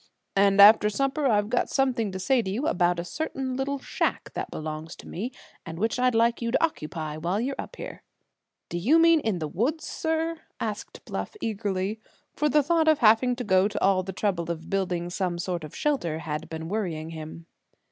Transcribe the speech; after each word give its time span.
"And 0.35 0.59
after 0.59 0.89
supper 0.89 1.27
I've 1.27 1.47
got 1.51 1.69
something 1.69 2.11
to 2.11 2.17
say 2.17 2.41
to 2.41 2.49
you 2.49 2.65
about 2.65 2.97
a 2.99 3.03
certain 3.05 3.55
little 3.55 3.77
shack 3.77 4.33
that 4.33 4.49
belongs 4.49 4.95
to 4.95 5.07
me, 5.07 5.31
and 5.63 5.77
which 5.77 5.99
I'd 5.99 6.15
like 6.15 6.41
you 6.41 6.49
to 6.49 6.63
occupy 6.65 7.17
while 7.17 7.39
you're 7.39 7.53
up 7.59 7.75
here." 7.75 8.01
"Do 8.69 8.79
you 8.79 8.97
mean 8.97 9.19
in 9.19 9.37
the 9.37 9.47
woods, 9.47 9.85
sir?" 9.85 10.39
asked 10.59 11.05
Bluff 11.05 11.35
eagerly, 11.39 11.99
for 12.33 12.49
the 12.49 12.63
thought 12.63 12.87
of 12.87 12.97
having 12.97 13.35
to 13.35 13.43
go 13.43 13.67
to 13.67 13.79
all 13.79 14.01
the 14.01 14.11
trouble 14.11 14.49
of 14.49 14.71
building 14.71 15.11
some 15.11 15.37
sort 15.37 15.63
of 15.63 15.75
shelter 15.75 16.17
had 16.17 16.49
been 16.49 16.67
worrying 16.67 17.11
him. 17.11 17.45